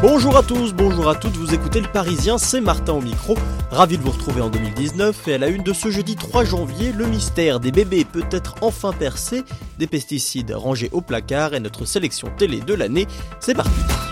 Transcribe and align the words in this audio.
Bonjour 0.00 0.36
à 0.36 0.44
tous, 0.44 0.74
bonjour 0.74 1.08
à 1.08 1.16
toutes, 1.16 1.36
vous 1.36 1.54
écoutez 1.54 1.80
le 1.80 1.88
Parisien, 1.88 2.38
c'est 2.38 2.60
Martin 2.60 2.92
au 2.92 3.00
micro. 3.00 3.36
Ravi 3.72 3.98
de 3.98 4.02
vous 4.04 4.12
retrouver 4.12 4.40
en 4.40 4.48
2019 4.48 5.26
et 5.26 5.34
à 5.34 5.38
la 5.38 5.48
une 5.48 5.64
de 5.64 5.72
ce 5.72 5.90
jeudi 5.90 6.14
3 6.14 6.44
janvier, 6.44 6.92
le 6.92 7.04
mystère 7.04 7.58
des 7.58 7.72
bébés 7.72 8.04
peut 8.04 8.24
être 8.30 8.54
enfin 8.60 8.92
percé, 8.92 9.42
des 9.76 9.88
pesticides 9.88 10.52
rangés 10.52 10.88
au 10.92 11.00
placard 11.00 11.54
et 11.54 11.60
notre 11.60 11.84
sélection 11.84 12.28
télé 12.38 12.60
de 12.60 12.74
l'année, 12.74 13.08
c'est 13.40 13.54
parti. 13.54 14.07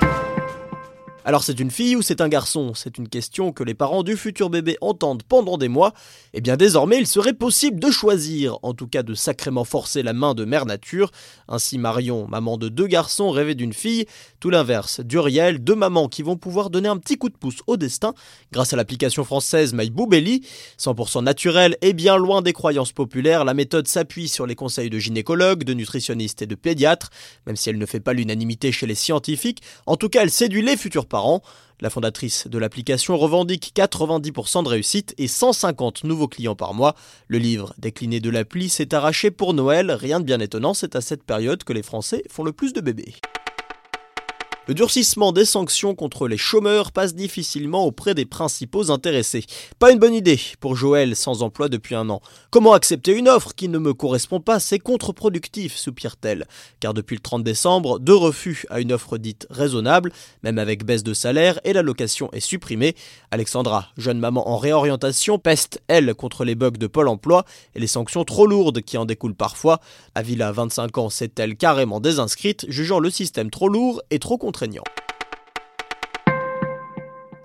Alors 1.28 1.42
c'est 1.42 1.58
une 1.58 1.72
fille 1.72 1.96
ou 1.96 2.02
c'est 2.02 2.20
un 2.20 2.28
garçon? 2.28 2.72
C'est 2.76 2.98
une 2.98 3.08
question 3.08 3.50
que 3.50 3.64
les 3.64 3.74
parents 3.74 4.04
du 4.04 4.16
futur 4.16 4.48
bébé 4.48 4.78
entendent 4.80 5.24
pendant 5.24 5.58
des 5.58 5.66
mois. 5.66 5.92
Eh 6.34 6.40
bien 6.40 6.56
désormais 6.56 6.98
il 6.98 7.06
serait 7.08 7.32
possible 7.32 7.80
de 7.80 7.90
choisir, 7.90 8.60
en 8.62 8.74
tout 8.74 8.86
cas 8.86 9.02
de 9.02 9.12
sacrément 9.12 9.64
forcer 9.64 10.04
la 10.04 10.12
main 10.12 10.34
de 10.34 10.44
mère 10.44 10.66
nature. 10.66 11.10
Ainsi 11.48 11.78
Marion, 11.78 12.28
maman 12.28 12.58
de 12.58 12.68
deux 12.68 12.86
garçons, 12.86 13.32
rêvait 13.32 13.56
d'une 13.56 13.72
fille. 13.72 14.06
Tout 14.38 14.50
l'inverse, 14.50 15.00
Duriel, 15.00 15.58
deux 15.58 15.74
mamans 15.74 16.06
qui 16.06 16.22
vont 16.22 16.36
pouvoir 16.36 16.70
donner 16.70 16.88
un 16.88 16.96
petit 16.96 17.18
coup 17.18 17.28
de 17.28 17.36
pouce 17.36 17.58
au 17.66 17.76
destin 17.76 18.14
grâce 18.52 18.72
à 18.72 18.76
l'application 18.76 19.24
française 19.24 19.74
MyBoubelli. 19.74 20.46
100% 20.78 21.24
naturel 21.24 21.76
et 21.82 21.92
bien 21.92 22.18
loin 22.18 22.40
des 22.40 22.52
croyances 22.52 22.92
populaires, 22.92 23.44
la 23.44 23.54
méthode 23.54 23.88
s'appuie 23.88 24.28
sur 24.28 24.46
les 24.46 24.54
conseils 24.54 24.90
de 24.90 25.00
gynécologues, 25.00 25.64
de 25.64 25.74
nutritionnistes 25.74 26.42
et 26.42 26.46
de 26.46 26.54
pédiatres, 26.54 27.10
même 27.48 27.56
si 27.56 27.68
elle 27.68 27.78
ne 27.78 27.86
fait 27.86 27.98
pas 27.98 28.12
l'unanimité 28.12 28.70
chez 28.70 28.86
les 28.86 28.94
scientifiques. 28.94 29.60
En 29.86 29.96
tout 29.96 30.08
cas, 30.08 30.22
elle 30.22 30.30
séduit 30.30 30.62
les 30.62 30.76
futurs 30.76 31.06
parents 31.06 31.15
la 31.80 31.90
fondatrice 31.90 32.46
de 32.48 32.58
l'application 32.58 33.16
revendique 33.16 33.72
90% 33.74 34.64
de 34.64 34.68
réussite 34.68 35.14
et 35.18 35.28
150 35.28 36.04
nouveaux 36.04 36.28
clients 36.28 36.54
par 36.54 36.74
mois. 36.74 36.94
Le 37.28 37.38
livre 37.38 37.74
décliné 37.78 38.20
de 38.20 38.30
l'appli 38.30 38.68
s'est 38.68 38.94
arraché 38.94 39.30
pour 39.30 39.54
Noël, 39.54 39.90
rien 39.90 40.20
de 40.20 40.24
bien 40.24 40.40
étonnant, 40.40 40.74
c'est 40.74 40.96
à 40.96 41.00
cette 41.00 41.22
période 41.22 41.64
que 41.64 41.72
les 41.72 41.82
Français 41.82 42.22
font 42.28 42.44
le 42.44 42.52
plus 42.52 42.72
de 42.72 42.80
bébés. 42.80 43.14
Le 44.68 44.74
durcissement 44.74 45.30
des 45.30 45.44
sanctions 45.44 45.94
contre 45.94 46.26
les 46.26 46.36
chômeurs 46.36 46.90
passe 46.90 47.14
difficilement 47.14 47.84
auprès 47.84 48.14
des 48.14 48.24
principaux 48.24 48.90
intéressés. 48.90 49.44
Pas 49.78 49.92
une 49.92 50.00
bonne 50.00 50.12
idée 50.12 50.40
pour 50.58 50.74
Joël 50.74 51.14
sans 51.14 51.44
emploi 51.44 51.68
depuis 51.68 51.94
un 51.94 52.10
an. 52.10 52.20
Comment 52.50 52.72
accepter 52.72 53.12
une 53.12 53.28
offre 53.28 53.54
qui 53.54 53.68
ne 53.68 53.78
me 53.78 53.94
correspond 53.94 54.40
pas? 54.40 54.58
C'est 54.58 54.80
contre-productif, 54.80 55.76
soupire-t-elle. 55.76 56.48
Car 56.80 56.94
depuis 56.94 57.14
le 57.14 57.20
30 57.20 57.44
décembre, 57.44 58.00
deux 58.00 58.16
refus 58.16 58.66
à 58.68 58.80
une 58.80 58.92
offre 58.92 59.18
dite 59.18 59.46
raisonnable, 59.50 60.10
même 60.42 60.58
avec 60.58 60.84
baisse 60.84 61.04
de 61.04 61.14
salaire 61.14 61.60
et 61.62 61.72
l'allocation 61.72 62.28
est 62.32 62.40
supprimée. 62.40 62.96
Alexandra, 63.30 63.90
jeune 63.96 64.18
maman 64.18 64.48
en 64.48 64.56
réorientation, 64.56 65.38
peste, 65.38 65.80
elle, 65.86 66.12
contre 66.16 66.44
les 66.44 66.56
bugs 66.56 66.70
de 66.72 66.88
Pôle 66.88 67.06
emploi 67.06 67.44
et 67.76 67.78
les 67.78 67.86
sanctions 67.86 68.24
trop 68.24 68.48
lourdes 68.48 68.80
qui 68.80 68.98
en 68.98 69.04
découlent 69.04 69.36
parfois. 69.36 69.80
Avila, 70.16 70.50
25 70.50 70.98
ans, 70.98 71.08
s'est-elle 71.08 71.54
carrément 71.56 72.00
désinscrite, 72.00 72.66
jugeant 72.68 72.98
le 72.98 73.10
système 73.10 73.50
trop 73.50 73.68
lourd 73.68 74.02
et 74.10 74.18
trop 74.18 74.38
contre 74.56 75.05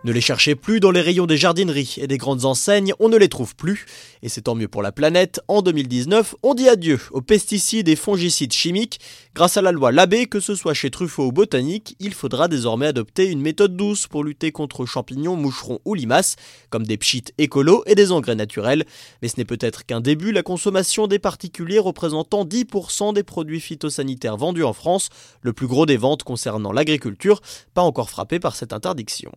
ne 0.04 0.12
les 0.12 0.22
cherchez 0.22 0.56
plus 0.56 0.80
dans 0.80 0.92
les 0.92 1.02
rayons 1.02 1.28
des 1.28 1.38
jardineries 1.38 1.96
et 1.98 2.08
des 2.08 2.18
grandes 2.18 2.46
enseignes, 2.46 2.94
on 3.00 3.10
ne 3.10 3.18
les 3.18 3.30
trouve 3.30 3.56
plus. 3.56 3.86
Et 4.24 4.30
c'est 4.30 4.42
tant 4.42 4.56
mieux 4.56 4.68
pour 4.68 4.82
la 4.82 4.92
planète. 4.92 5.42
En 5.48 5.62
2019, 5.62 6.36
on 6.42 6.56
dit 6.56 6.68
adieu 6.70 7.00
aux 7.12 7.22
pesticides 7.22 7.88
et 7.88 7.96
fongicides 7.96 8.54
chimiques. 8.54 9.00
Grâce 9.36 9.58
à 9.58 9.62
la 9.62 9.72
loi 9.72 9.92
Labbé, 9.92 10.26
que 10.26 10.40
ce 10.40 10.56
soit 10.56 10.74
chez 10.74 10.90
Truffaut 10.90 11.28
ou 11.28 11.32
Botanique, 11.32 11.96
il 12.00 12.14
faudra 12.14 12.48
désormais 12.48 12.88
adopter 12.88 13.28
une 13.28 13.42
méthode 13.42 13.78
douce 13.78 14.08
pour 14.08 14.24
lutter 14.24 14.52
contre 14.52 14.86
champignons, 14.86 15.36
moucherons 15.36 15.80
ou 15.86 15.94
limaces, 15.94 16.36
comme 16.70 16.86
des 16.86 16.98
pchites 16.98 17.34
écolos 17.38 17.84
et 17.86 17.96
des 17.96 18.12
engrais 18.12 18.36
naturels. 18.36 18.86
Mais 19.22 19.28
ce 19.28 19.38
n'est 19.38 19.46
peut-être 19.46 19.86
qu'un 19.86 20.02
début, 20.02 20.32
la 20.32 20.44
consommation 20.44 21.08
des 21.08 21.20
particuliers 21.20 21.80
représentant 21.80 22.44
10% 22.44 23.14
des 23.14 23.24
produits 23.24 23.62
phytosanitaires 23.62 24.38
vendus 24.38 24.64
en 24.64 24.74
France, 24.74 25.10
le 25.42 25.54
plus 25.54 25.68
gros 25.68 25.86
des 25.86 25.98
ventes 25.98 26.24
concernant 26.24 26.72
l'agriculture, 26.72 27.42
pas 27.74 27.82
encore 27.82 28.10
frappé 28.10 28.40
par 28.40 28.56
cette 28.56 28.74
interdiction. 28.74 29.32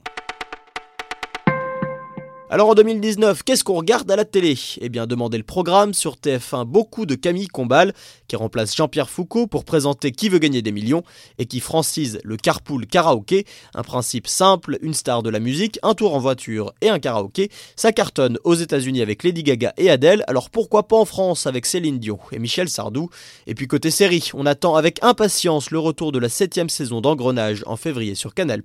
Alors 2.54 2.68
en 2.68 2.74
2019, 2.76 3.42
qu'est-ce 3.42 3.64
qu'on 3.64 3.74
regarde 3.74 4.08
à 4.12 4.14
la 4.14 4.24
télé? 4.24 4.56
Eh 4.80 4.88
bien, 4.88 5.08
demandez 5.08 5.38
le 5.38 5.42
programme 5.42 5.92
sur 5.92 6.14
TF1 6.14 6.64
beaucoup 6.64 7.04
de 7.04 7.16
Camille 7.16 7.48
Combal, 7.48 7.92
qui 8.28 8.36
remplace 8.36 8.76
Jean-Pierre 8.76 9.10
Foucault 9.10 9.48
pour 9.48 9.64
présenter 9.64 10.12
Qui 10.12 10.28
veut 10.28 10.38
gagner 10.38 10.62
des 10.62 10.70
millions 10.70 11.02
et 11.38 11.46
qui 11.46 11.58
francise 11.58 12.20
le 12.22 12.36
carpool 12.36 12.86
karaoké. 12.86 13.44
Un 13.74 13.82
principe 13.82 14.28
simple, 14.28 14.78
une 14.82 14.94
star 14.94 15.24
de 15.24 15.30
la 15.30 15.40
musique, 15.40 15.80
un 15.82 15.94
tour 15.94 16.14
en 16.14 16.20
voiture 16.20 16.72
et 16.80 16.90
un 16.90 17.00
karaoké. 17.00 17.50
Ça 17.74 17.90
cartonne 17.90 18.38
aux 18.44 18.54
États-Unis 18.54 19.02
avec 19.02 19.24
Lady 19.24 19.42
Gaga 19.42 19.72
et 19.76 19.90
Adele, 19.90 20.22
alors 20.28 20.48
pourquoi 20.48 20.86
pas 20.86 20.96
en 20.96 21.06
France 21.06 21.48
avec 21.48 21.66
Céline 21.66 21.98
Dion 21.98 22.20
et 22.30 22.38
Michel 22.38 22.68
Sardou? 22.68 23.10
Et 23.48 23.56
puis 23.56 23.66
côté 23.66 23.90
série, 23.90 24.30
on 24.32 24.46
attend 24.46 24.76
avec 24.76 25.02
impatience 25.02 25.72
le 25.72 25.80
retour 25.80 26.12
de 26.12 26.20
la 26.20 26.28
7 26.28 26.70
saison 26.70 27.00
d'Engrenage 27.00 27.64
en 27.66 27.74
février 27.74 28.14
sur 28.14 28.32
Canal, 28.32 28.62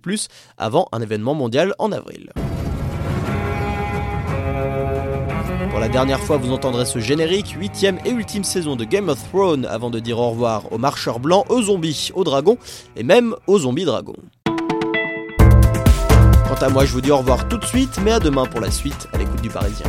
avant 0.60 0.88
un 0.92 1.02
événement 1.02 1.34
mondial 1.34 1.74
en 1.80 1.92
avril. 1.92 2.32
Dernière 5.90 6.20
fois, 6.20 6.38
vous 6.38 6.52
entendrez 6.52 6.86
ce 6.86 7.00
générique, 7.00 7.56
huitième 7.58 8.00
et 8.06 8.12
ultime 8.12 8.44
saison 8.44 8.76
de 8.76 8.86
Game 8.86 9.10
of 9.10 9.20
Thrones, 9.30 9.66
avant 9.66 9.90
de 9.90 10.00
dire 10.00 10.20
au 10.20 10.30
revoir 10.30 10.72
aux 10.72 10.78
marcheurs 10.78 11.20
blancs, 11.20 11.46
aux 11.50 11.64
zombies, 11.64 12.12
aux 12.14 12.24
dragons, 12.24 12.58
et 12.96 13.04
même 13.04 13.36
aux 13.48 13.60
zombies 13.60 13.86
dragons. 13.86 14.16
Quant 16.48 16.62
à 16.62 16.70
moi, 16.70 16.86
je 16.86 16.94
vous 16.94 17.02
dis 17.02 17.12
au 17.12 17.18
revoir 17.18 17.48
tout 17.48 17.58
de 17.58 17.66
suite, 17.66 18.00
mais 18.04 18.12
à 18.12 18.20
demain 18.20 18.46
pour 18.46 18.60
la 18.60 18.72
suite, 18.72 19.08
à 19.14 19.18
l'écoute 19.18 19.42
du 19.42 19.50
Parisien. 19.50 19.88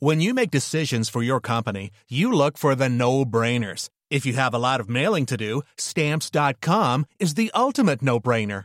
When 0.00 0.20
you 0.20 0.32
make 0.32 0.50
decisions 0.52 1.10
for 1.10 1.22
your 1.22 1.40
company, 1.40 1.90
you 2.08 2.30
look 2.32 2.56
for 2.56 2.76
the 2.76 2.88
no-brainers. 2.88 3.88
If 4.10 4.24
you 4.24 4.34
have 4.34 4.54
a 4.54 4.58
lot 4.58 4.80
of 4.80 4.88
mailing 4.88 5.26
to 5.26 5.36
do, 5.36 5.62
stamps.com 5.76 7.04
is 7.18 7.34
the 7.34 7.50
ultimate 7.52 8.00
no-brainer. 8.00 8.64